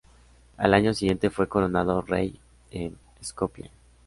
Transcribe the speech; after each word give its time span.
Al 0.57 0.73
año 0.73 0.95
siguiente 0.95 1.29
fue 1.29 1.47
coronado 1.47 2.01
rey 2.01 2.39
en 2.71 2.97
Skopie. 3.23 3.69